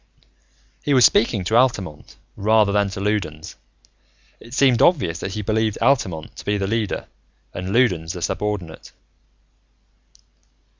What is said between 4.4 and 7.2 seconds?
seemed obvious that he believed Altamont to be the leader